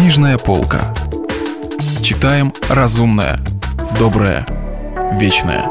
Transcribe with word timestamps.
Книжная 0.00 0.38
полка. 0.38 0.94
Читаем 2.02 2.54
разумное, 2.70 3.38
доброе, 3.98 4.46
вечное. 5.20 5.66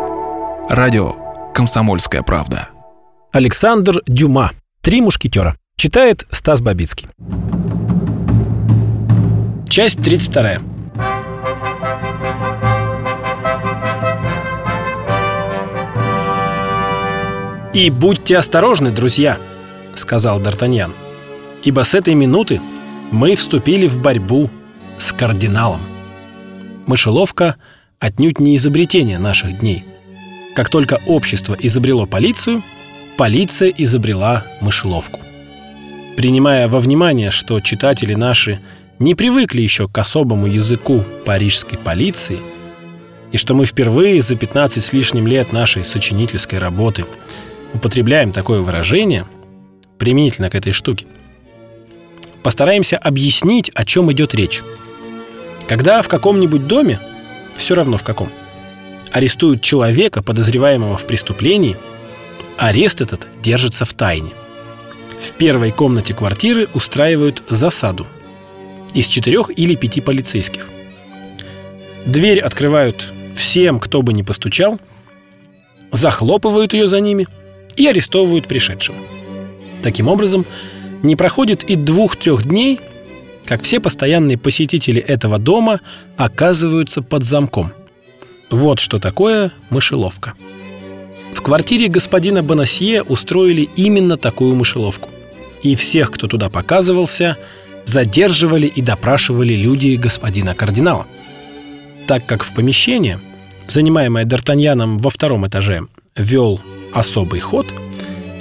Радио 0.69 1.15
«Комсомольская 1.51 2.21
правда». 2.21 2.69
Александр 3.31 4.03
Дюма. 4.05 4.51
«Три 4.81 5.01
мушкетера». 5.01 5.57
Читает 5.77 6.27
Стас 6.29 6.61
Бабицкий. 6.61 7.07
Часть 9.67 10.03
32. 10.03 10.59
«И 17.73 17.89
будьте 17.89 18.37
осторожны, 18.37 18.91
друзья»,— 18.91 19.39
сказал 19.95 20.39
Д'Артаньян, 20.39 20.91
«ибо 21.63 21.83
с 21.83 21.95
этой 21.95 22.13
минуты 22.13 22.61
мы 23.11 23.35
вступили 23.35 23.87
в 23.87 24.01
борьбу 24.01 24.49
с 24.97 25.11
кардиналом. 25.11 25.81
Мышеловка 26.87 27.55
отнюдь 27.99 28.39
не 28.39 28.55
изобретение 28.55 29.19
наших 29.19 29.59
дней. 29.59 29.83
Как 30.55 30.69
только 30.69 30.99
общество 31.05 31.55
изобрело 31.59 32.05
полицию, 32.05 32.63
полиция 33.17 33.69
изобрела 33.69 34.43
мышеловку. 34.61 35.19
Принимая 36.17 36.67
во 36.67 36.79
внимание, 36.79 37.31
что 37.31 37.59
читатели 37.61 38.13
наши 38.13 38.59
не 38.99 39.15
привыкли 39.15 39.61
еще 39.61 39.87
к 39.87 39.97
особому 39.97 40.47
языку 40.47 41.03
парижской 41.25 41.77
полиции, 41.77 42.39
и 43.31 43.37
что 43.37 43.53
мы 43.53 43.65
впервые 43.65 44.21
за 44.21 44.35
15 44.35 44.83
с 44.83 44.93
лишним 44.93 45.27
лет 45.27 45.53
нашей 45.53 45.83
сочинительской 45.83 46.59
работы– 46.59 47.05
употребляем 47.73 48.31
такое 48.31 48.61
выражение 48.61 49.25
применительно 49.97 50.49
к 50.49 50.55
этой 50.55 50.71
штуке, 50.71 51.05
постараемся 52.43 52.97
объяснить, 52.97 53.69
о 53.73 53.85
чем 53.85 54.11
идет 54.11 54.35
речь. 54.35 54.61
Когда 55.67 56.01
в 56.01 56.07
каком-нибудь 56.07 56.67
доме, 56.67 56.99
все 57.55 57.75
равно 57.75 57.97
в 57.97 58.03
каком, 58.03 58.29
арестуют 59.11 59.61
человека, 59.61 60.23
подозреваемого 60.23 60.97
в 60.97 61.05
преступлении, 61.05 61.77
арест 62.57 63.01
этот 63.01 63.27
держится 63.41 63.85
в 63.85 63.93
тайне. 63.93 64.31
В 65.19 65.33
первой 65.33 65.71
комнате 65.71 66.13
квартиры 66.13 66.67
устраивают 66.73 67.43
засаду 67.49 68.07
из 68.93 69.07
четырех 69.07 69.51
или 69.57 69.75
пяти 69.75 70.01
полицейских. 70.01 70.69
Дверь 72.05 72.39
открывают 72.39 73.13
всем, 73.35 73.79
кто 73.79 74.01
бы 74.01 74.13
ни 74.13 74.21
постучал, 74.21 74.79
захлопывают 75.91 76.73
ее 76.73 76.87
за 76.87 76.99
ними– 76.99 77.27
и 77.79 77.87
арестовывают 77.87 78.47
пришедшего. 78.47 78.97
Таким 79.81 80.09
образом, 80.09 80.45
не 81.03 81.15
проходит 81.15 81.63
и 81.63 81.75
двух-трех 81.75 82.43
дней, 82.43 82.79
как 83.45 83.63
все 83.63 83.79
постоянные 83.79 84.37
посетители 84.37 85.01
этого 85.01 85.39
дома 85.39 85.79
оказываются 86.17 87.01
под 87.01 87.23
замком. 87.23 87.71
Вот 88.49 88.79
что 88.79 88.99
такое 88.99 89.51
мышеловка. 89.69 90.33
В 91.33 91.41
квартире 91.41 91.87
господина 91.87 92.43
Бонасье 92.43 93.03
устроили 93.03 93.69
именно 93.75 94.17
такую 94.17 94.55
мышеловку. 94.55 95.09
И 95.61 95.75
всех, 95.75 96.11
кто 96.11 96.27
туда 96.27 96.49
показывался, 96.49 97.37
задерживали 97.85 98.67
и 98.67 98.81
допрашивали 98.81 99.53
люди 99.53 99.95
господина 99.95 100.55
кардинала. 100.55 101.07
Так 102.07 102.25
как 102.25 102.43
в 102.43 102.53
помещение, 102.53 103.19
занимаемое 103.67 104.25
Д'Артаньяном 104.25 104.97
во 104.97 105.09
втором 105.09 105.47
этаже, 105.47 105.83
вел 106.15 106.59
особый 106.93 107.39
ход, 107.39 107.67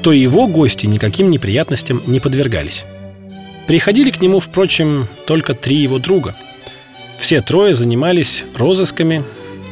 то 0.02 0.12
его 0.12 0.46
гости 0.46 0.86
никаким 0.86 1.30
неприятностям 1.30 2.02
не 2.06 2.20
подвергались. 2.20 2.84
Приходили 3.66 4.10
к 4.10 4.20
нему, 4.20 4.40
впрочем, 4.40 5.06
только 5.26 5.54
три 5.54 5.76
его 5.76 5.98
друга. 5.98 6.34
Все 7.18 7.40
трое 7.40 7.74
занимались 7.74 8.46
розысками, 8.54 9.24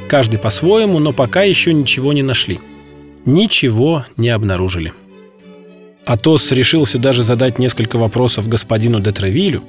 каждый 0.09 0.39
по-своему, 0.39 0.99
но 0.99 1.13
пока 1.13 1.43
еще 1.43 1.73
ничего 1.73 2.13
не 2.13 2.23
нашли. 2.23 2.61
Ничего 3.25 4.05
не 4.17 4.29
обнаружили. 4.29 4.93
Атос 6.05 6.53
решился 6.53 6.99
даже 6.99 7.23
задать 7.23 7.59
несколько 7.59 7.97
вопросов 7.97 8.49
господину 8.49 9.01
де 9.01 9.11
Тревилю, 9.11 9.65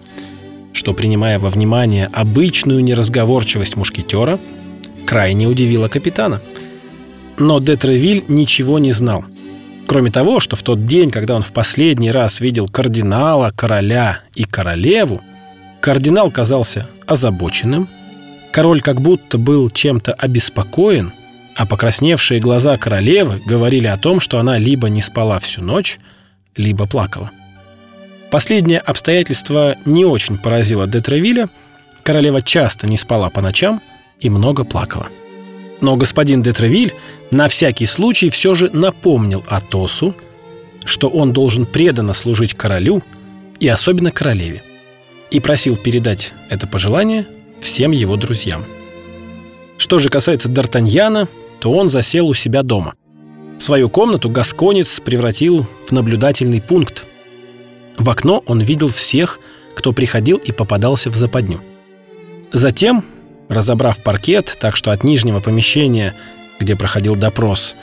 что, 0.73 0.93
принимая 0.93 1.39
во 1.39 1.49
внимание 1.49 2.09
обычную 2.11 2.83
неразговорчивость 2.83 3.75
мушкетера, 3.75 4.39
крайне 5.05 5.47
удивило 5.47 5.87
капитана– 5.87 6.41
но 7.39 7.59
де 7.59 7.75
Тревиль 7.75 8.23
ничего 8.27 8.79
не 8.79 8.91
знал. 8.91 9.23
Кроме 9.87 10.11
того, 10.11 10.41
что 10.41 10.57
в 10.57 10.63
тот 10.63 10.85
день, 10.85 11.09
когда 11.09 11.35
он 11.35 11.43
в 11.43 11.53
последний 11.53 12.11
раз 12.11 12.41
видел 12.41 12.67
кардинала, 12.67 13.51
короля 13.55 14.19
и 14.35 14.43
королеву, 14.43 15.21
кардинал 15.79 16.29
казался 16.29 16.87
озабоченным, 17.05 17.87
король 18.51 18.81
как 18.81 18.99
будто 18.99 19.37
был 19.37 19.69
чем-то 19.69 20.11
обеспокоен, 20.11 21.13
а 21.55 21.65
покрасневшие 21.65 22.41
глаза 22.41 22.77
королевы 22.77 23.41
говорили 23.45 23.87
о 23.87 23.97
том, 23.97 24.19
что 24.19 24.39
она 24.39 24.57
либо 24.57 24.89
не 24.89 25.01
спала 25.01 25.39
всю 25.39 25.61
ночь, 25.61 25.99
либо 26.57 26.85
плакала. 26.85 27.31
Последнее 28.29 28.79
обстоятельство 28.79 29.77
не 29.85 30.03
очень 30.03 30.37
поразило 30.37 30.85
де 30.85 30.99
Тревиля. 30.99 31.49
Королева 32.03 32.41
часто 32.41 32.87
не 32.87 32.97
спала 32.97 33.29
по 33.29 33.41
ночам 33.41 33.81
и 34.19 34.29
много 34.29 34.65
плакала. 34.65 35.07
Но 35.81 35.95
господин 35.95 36.41
де 36.41 36.53
Тревиль 36.53 36.93
на 37.31 37.47
всякий 37.47 37.85
случай 37.85 38.29
все 38.29 38.55
же 38.55 38.69
напомнил 38.73 39.43
Атосу, 39.47 40.15
что 40.85 41.09
он 41.09 41.33
должен 41.33 41.65
преданно 41.65 42.13
служить 42.13 42.53
королю 42.53 43.03
и 43.59 43.67
особенно 43.67 44.11
королеве, 44.11 44.63
и 45.29 45.39
просил 45.39 45.75
передать 45.75 46.33
это 46.49 46.67
пожелание 46.67 47.27
всем 47.59 47.91
его 47.91 48.15
друзьям. 48.15 48.65
Что 49.77 49.99
же 49.99 50.09
касается 50.09 50.49
Д'Артаньяна, 50.49 51.27
то 51.59 51.71
он 51.71 51.89
засел 51.89 52.27
у 52.27 52.33
себя 52.33 52.63
дома. 52.63 52.93
Свою 53.59 53.89
комнату 53.89 54.29
Гасконец 54.29 54.99
превратил 54.99 55.65
в 55.85 55.91
наблюдательный 55.91 56.61
пункт. 56.61 57.05
В 57.97 58.09
окно 58.09 58.43
он 58.45 58.61
видел 58.61 58.87
всех, 58.87 59.39
кто 59.75 59.91
приходил 59.93 60.37
и 60.37 60.51
попадался 60.51 61.09
в 61.09 61.15
западню. 61.15 61.61
Затем 62.51 63.03
разобрав 63.49 64.01
паркет 64.03 64.57
так, 64.59 64.75
что 64.75 64.91
от 64.91 65.03
нижнего 65.03 65.39
помещения, 65.39 66.15
где 66.59 66.75
проходил 66.75 67.15
допрос, 67.15 67.75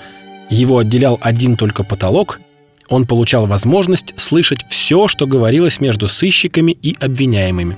его 0.51 0.79
отделял 0.79 1.19
один 1.23 1.57
только 1.57 1.85
потолок, 1.85 2.41
он 2.89 3.07
получал 3.07 3.47
возможность 3.47 4.19
слышать 4.21 4.65
все, 4.69 5.09
что 5.09 5.27
говорилось 5.27 5.81
между 5.81 6.07
сыщиками 6.07 6.73
и 6.73 6.97
обвиняемыми. 7.01 7.77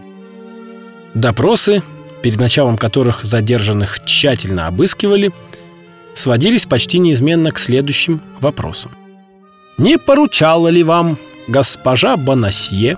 Допросы, 1.14 1.82
перед 2.22 2.40
началом 2.40 2.76
которых 2.76 3.24
задержанных 3.24 4.04
тщательно 4.04 4.66
обыскивали, 4.66 5.32
сводились 6.14 6.66
почти 6.66 6.98
неизменно 6.98 7.52
к 7.52 7.58
следующим 7.58 8.20
вопросам. 8.40 8.90
«Не 9.78 9.98
поручала 9.98 10.68
ли 10.68 10.82
вам 10.82 11.18
госпожа 11.46 12.16
Бонасье 12.16 12.96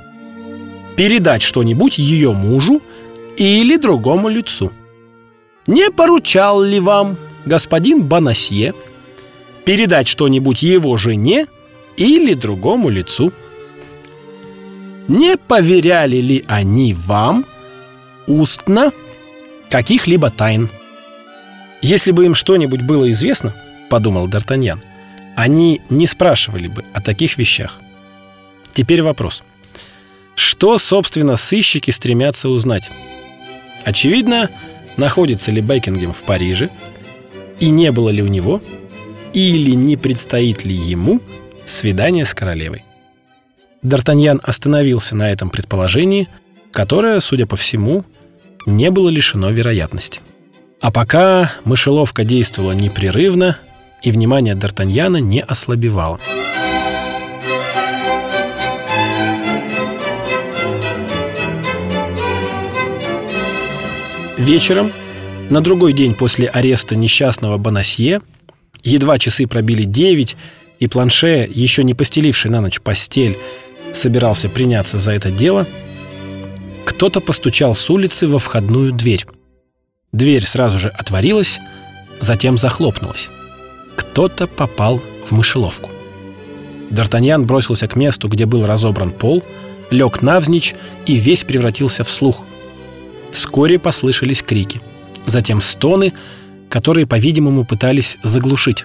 передать 0.97 1.43
что-нибудь 1.43 1.99
ее 1.99 2.33
мужу 2.33 2.81
или 3.37 3.77
другому 3.77 4.29
лицу?» 4.29 4.73
Не 5.69 5.91
поручал 5.91 6.63
ли 6.63 6.81
вам 6.81 7.19
господин 7.45 8.03
Бонасье 8.03 8.75
передать 9.67 10.09
что-нибудь 10.09 10.63
его 10.63 10.97
жене 10.97 11.47
или 11.99 12.33
другому 12.33 12.89
лицу? 12.89 13.35
Не 15.09 15.37
поверяли 15.37 16.17
ли 16.17 16.45
они 16.49 16.95
вам 16.95 17.45
устно 18.27 18.93
каких-либо 19.69 20.31
тайн? 20.31 20.71
Если 21.83 22.13
бы 22.13 22.25
им 22.25 22.35
что-нибудь 22.35 22.81
было 22.81 23.11
известно, 23.11 23.55
подумал 23.91 24.27
Д'Артаньян, 24.27 24.81
они 25.37 25.83
не 25.91 26.07
спрашивали 26.07 26.69
бы 26.69 26.87
о 26.95 27.03
таких 27.03 27.37
вещах. 27.37 27.79
Теперь 28.73 29.03
вопрос. 29.03 29.43
Что, 30.35 30.79
собственно, 30.79 31.37
сыщики 31.37 31.91
стремятся 31.91 32.49
узнать? 32.49 32.91
Очевидно, 33.85 34.51
находится 34.99 35.51
ли 35.51 35.63
Бекингем 35.63 36.13
в 36.13 36.23
Париже, 36.25 36.69
и 37.59 37.71
не 37.71 37.91
было 37.91 38.11
ли 38.11 38.23
у 38.23 38.27
него, 38.27 38.63
или 39.33 39.71
не 39.71 39.97
предстоит 39.97 40.67
ли 40.67 40.75
ему 40.75 41.21
свидание 41.65 42.27
с 42.27 42.35
королевой. 42.35 42.85
Д'Артаньян 43.83 44.41
остановился 44.43 45.17
на 45.17 45.31
этом 45.31 45.51
предположении, 45.51 46.29
которое, 46.73 47.21
судя 47.21 47.47
по 47.47 47.57
всему, 47.57 48.05
не 48.67 48.91
было 48.91 49.09
лишено 49.09 49.51
вероятности. 49.51 50.21
А 50.81 50.93
пока 50.93 51.53
мышеловка 51.65 52.25
действовала 52.25 52.73
непрерывно, 52.73 53.59
и 54.03 54.11
внимание 54.11 54.55
Д'Артаньяна 54.55 55.21
не 55.21 55.41
ослабевало. 55.41 56.21
Вечером, 64.39 64.93
на 65.51 65.61
другой 65.61 65.93
день 65.93 66.15
после 66.15 66.47
ареста 66.47 66.95
несчастного 66.95 67.59
Бонасье, 67.59 68.21
едва 68.85 69.19
часы 69.19 69.49
пробили 69.49 69.83
девять, 69.83 70.37
и 70.79 70.87
Планше, 70.87 71.51
еще 71.53 71.83
не 71.83 71.95
постеливший 71.95 72.49
на 72.53 72.61
ночь 72.61 72.81
постель, 72.81 73.37
собирался 73.93 74.49
приняться 74.49 74.99
за 74.99 75.11
это 75.11 75.33
дело, 75.33 75.67
кто-то 76.85 77.21
постучал 77.21 77.75
с 77.75 77.91
улицы 77.91 78.29
во 78.29 78.39
входную 78.39 78.93
дверь. 78.93 79.27
Дверь 80.13 80.45
сразу 80.45 80.79
же 80.79 80.89
отворилась, 80.89 81.59
затем 82.21 82.59
захлопнулась. 82.59 83.31
Кто-то 83.97 84.47
попал 84.47 85.03
в 85.25 85.33
мышеловку. 85.33 85.91
Д'Артаньян 86.91 87.43
бросился 87.43 87.89
к 87.89 87.97
месту, 87.97 88.29
где 88.29 88.47
был 88.47 88.67
разобран 88.67 89.11
пол, 89.11 89.43
лег 89.91 90.23
навзничь 90.23 90.77
и 91.07 91.17
весь 91.17 91.43
превратился 91.43 92.05
в 92.05 92.11
слух. 92.11 92.45
Вскоре 93.49 93.79
послышались 93.79 94.43
крики. 94.43 94.79
Затем 95.25 95.63
стоны, 95.63 96.13
которые, 96.69 97.07
по-видимому, 97.07 97.65
пытались 97.65 98.19
заглушить. 98.23 98.85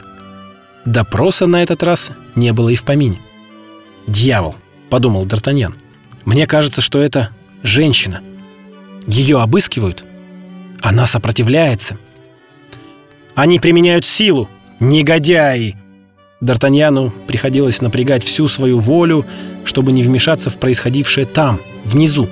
Допроса 0.86 1.48
на 1.48 1.62
этот 1.62 1.84
раз 1.84 2.12
не 2.36 2.54
было 2.54 2.70
и 2.70 2.76
в 2.76 2.86
помине. 2.86 3.20
«Дьявол!»— 4.08 4.56
подумал 4.90 5.26
Д'Артаньян. 5.26 5.74
«Мне 6.24 6.48
кажется, 6.48 6.82
что 6.82 7.02
это 7.02 7.32
женщина. 7.62 8.22
Ее 9.06 9.42
обыскивают. 9.42 10.06
Она 10.80 11.08
сопротивляется. 11.08 11.98
Они 13.36 13.60
применяют 13.60 14.06
силу. 14.06 14.50
Негодяи!» 14.80 15.76
Д'Артаньяну 16.42 17.10
приходилось 17.28 17.82
напрягать 17.82 18.24
всю 18.24 18.48
свою 18.48 18.80
волю, 18.80 19.26
чтобы 19.66 19.92
не 19.92 20.04
вмешаться 20.04 20.50
в 20.50 20.58
происходившее 20.58 21.26
там, 21.26 21.60
внизу. 21.84 22.30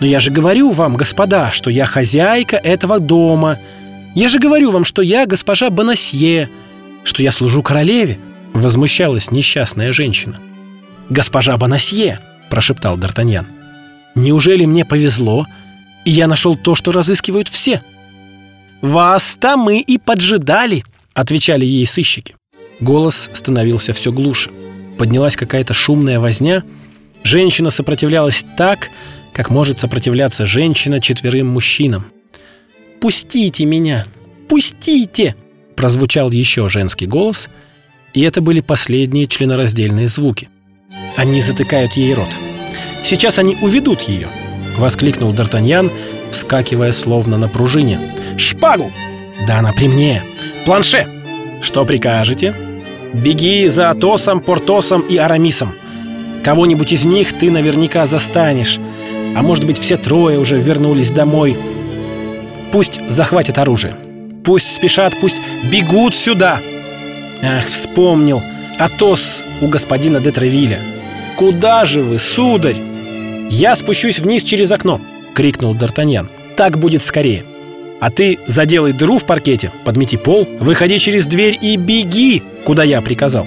«Но 0.00 0.06
я 0.06 0.20
же 0.20 0.30
говорю 0.30 0.70
вам, 0.72 0.96
господа, 0.96 1.50
что 1.50 1.70
я 1.70 1.86
хозяйка 1.86 2.56
этого 2.56 3.00
дома. 3.00 3.58
Я 4.14 4.28
же 4.28 4.38
говорю 4.38 4.70
вам, 4.70 4.84
что 4.84 5.02
я 5.02 5.26
госпожа 5.26 5.70
Бонасье, 5.70 6.50
что 7.04 7.22
я 7.22 7.32
служу 7.32 7.62
королеве»,— 7.62 8.18
возмущалась 8.52 9.30
несчастная 9.30 9.92
женщина. 9.92 10.38
«Госпожа 11.08 11.56
Бонасье»,— 11.56 12.20
прошептал 12.50 12.98
Д'Артаньян,— 12.98 13.46
«неужели 14.14 14.64
мне 14.64 14.84
повезло, 14.84 15.46
и 16.04 16.10
я 16.10 16.26
нашел 16.26 16.56
то, 16.56 16.74
что 16.74 16.92
разыскивают 16.92 17.48
все?» 17.48 17.82
«Вас-то 18.82 19.56
мы 19.56 19.80
и 19.80 19.98
поджидали»,— 19.98 20.84
отвечали 21.14 21.64
ей 21.64 21.86
сыщики. 21.86 22.34
Голос 22.80 23.30
становился 23.32 23.92
все 23.92 24.12
глуше. 24.12 24.50
Поднялась 24.98 25.36
какая-то 25.36 25.74
шумная 25.74 26.20
возня. 26.20 26.62
Женщина 27.22 27.70
сопротивлялась 27.70 28.44
так, 28.56 28.90
как 29.36 29.50
может 29.50 29.78
сопротивляться 29.78 30.46
женщина 30.46 30.98
четверым 30.98 31.48
мужчинам. 31.48 32.06
«Пустите 33.02 33.66
меня! 33.66 34.06
Пустите!» 34.48 35.36
Прозвучал 35.76 36.30
еще 36.30 36.70
женский 36.70 37.04
голос, 37.04 37.50
и 38.14 38.22
это 38.22 38.40
были 38.40 38.62
последние 38.62 39.26
членораздельные 39.26 40.08
звуки. 40.08 40.48
Они 41.16 41.42
затыкают 41.42 41.92
ей 41.92 42.14
рот. 42.14 42.30
«Сейчас 43.02 43.38
они 43.38 43.58
уведут 43.60 44.00
ее!»— 44.08 44.28
воскликнул 44.78 45.34
Д'Артаньян, 45.34 45.92
вскакивая 46.30 46.92
словно 46.92 47.36
на 47.36 47.48
пружине. 47.48 48.14
«Шпагу!» 48.38 48.90
«Да 49.46 49.58
она 49.58 49.74
при 49.74 49.88
мне!» 49.88 50.22
«Планше!» 50.64 51.06
«Что 51.60 51.84
прикажете?» 51.84 52.54
Беги 53.12 53.68
за 53.68 53.90
Атосом, 53.90 54.40
Портосом 54.40 55.02
и 55.02 55.18
Арамисом. 55.18 55.74
Кого-нибудь 56.42 56.92
из 56.92 57.04
них 57.04 57.32
ты 57.32 57.50
наверняка 57.50 58.06
застанешь. 58.06 58.78
А 59.36 59.42
может 59.42 59.66
быть, 59.66 59.78
все 59.78 59.98
трое 59.98 60.38
уже 60.38 60.58
вернулись 60.58 61.10
домой. 61.10 61.58
Пусть 62.72 63.06
захватят 63.06 63.58
оружие. 63.58 63.94
Пусть 64.42 64.74
спешат, 64.74 65.14
пусть 65.20 65.36
бегут 65.70 66.14
сюда. 66.14 66.58
Ах, 67.42 67.66
вспомнил. 67.66 68.42
Атос 68.78 69.44
у 69.60 69.68
господина 69.68 70.20
де 70.20 70.30
Тревиля. 70.30 70.80
Куда 71.36 71.84
же 71.84 72.00
вы, 72.00 72.18
сударь? 72.18 72.76
Я 73.50 73.76
спущусь 73.76 74.20
вниз 74.20 74.42
через 74.42 74.72
окно, 74.72 75.02
крикнул 75.34 75.74
Д'Артаньян. 75.74 76.28
Так 76.56 76.78
будет 76.78 77.02
скорее. 77.02 77.44
А 78.00 78.10
ты 78.10 78.38
заделай 78.46 78.94
дыру 78.94 79.18
в 79.18 79.26
паркете, 79.26 79.70
подмети 79.84 80.16
пол, 80.16 80.48
выходи 80.60 80.98
через 80.98 81.26
дверь 81.26 81.58
и 81.60 81.76
беги, 81.76 82.42
куда 82.64 82.84
я 82.84 83.02
приказал. 83.02 83.46